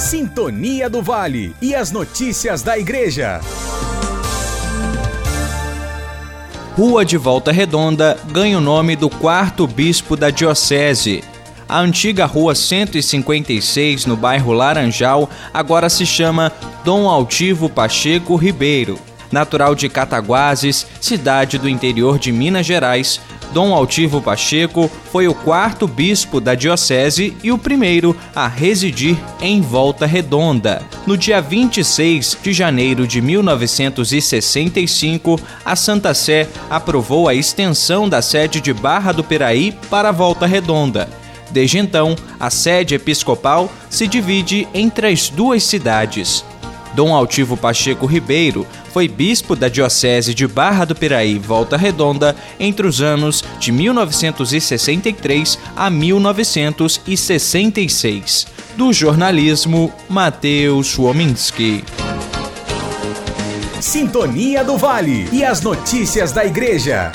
Sintonia 0.00 0.88
do 0.88 1.02
Vale 1.02 1.54
e 1.60 1.74
as 1.74 1.92
notícias 1.92 2.62
da 2.62 2.78
Igreja. 2.78 3.38
Rua 6.74 7.04
de 7.04 7.18
Volta 7.18 7.52
Redonda 7.52 8.18
ganha 8.32 8.56
o 8.56 8.62
nome 8.62 8.96
do 8.96 9.10
quarto 9.10 9.66
bispo 9.66 10.16
da 10.16 10.30
Diocese. 10.30 11.22
A 11.68 11.80
antiga 11.80 12.24
Rua 12.24 12.54
156, 12.54 14.06
no 14.06 14.16
bairro 14.16 14.54
Laranjal, 14.54 15.28
agora 15.52 15.90
se 15.90 16.06
chama 16.06 16.50
Dom 16.82 17.06
Altivo 17.06 17.68
Pacheco 17.68 18.36
Ribeiro. 18.36 18.98
Natural 19.30 19.74
de 19.74 19.90
Cataguases, 19.90 20.86
cidade 20.98 21.58
do 21.58 21.68
interior 21.68 22.18
de 22.18 22.32
Minas 22.32 22.64
Gerais, 22.64 23.20
Dom 23.52 23.74
Altivo 23.74 24.22
Pacheco 24.22 24.88
foi 25.10 25.26
o 25.26 25.34
quarto 25.34 25.88
bispo 25.88 26.40
da 26.40 26.54
diocese 26.54 27.36
e 27.42 27.50
o 27.50 27.58
primeiro 27.58 28.16
a 28.34 28.46
residir 28.46 29.16
em 29.40 29.60
Volta 29.60 30.06
Redonda. 30.06 30.82
No 31.06 31.16
dia 31.16 31.40
26 31.40 32.36
de 32.42 32.52
janeiro 32.52 33.08
de 33.08 33.20
1965, 33.20 35.40
a 35.64 35.74
Santa 35.74 36.14
Sé 36.14 36.48
aprovou 36.68 37.28
a 37.28 37.34
extensão 37.34 38.08
da 38.08 38.22
sede 38.22 38.60
de 38.60 38.72
Barra 38.72 39.10
do 39.10 39.24
Piraí 39.24 39.76
para 39.90 40.12
Volta 40.12 40.46
Redonda. 40.46 41.08
Desde 41.50 41.78
então, 41.78 42.14
a 42.38 42.50
sede 42.50 42.94
episcopal 42.94 43.68
se 43.88 44.06
divide 44.06 44.68
entre 44.72 45.08
as 45.08 45.28
duas 45.28 45.64
cidades. 45.64 46.44
Dom 46.94 47.14
Altivo 47.14 47.56
Pacheco 47.56 48.06
Ribeiro 48.06 48.66
foi 48.92 49.08
bispo 49.08 49.56
da 49.56 49.68
Diocese 49.68 50.34
de 50.34 50.46
Barra 50.46 50.84
do 50.84 50.94
Piraí, 50.94 51.38
Volta 51.38 51.76
Redonda, 51.76 52.36
entre 52.58 52.86
os 52.86 53.00
anos 53.00 53.42
de 53.58 53.72
1963 53.72 55.58
a 55.76 55.90
1966. 55.90 58.46
Do 58.76 58.92
jornalismo, 58.92 59.90
Matheus 60.08 60.96
Wominski. 60.98 61.82
Sintonia 63.80 64.62
do 64.62 64.76
Vale 64.76 65.26
e 65.32 65.42
as 65.42 65.62
notícias 65.62 66.32
da 66.32 66.44
Igreja. 66.44 67.10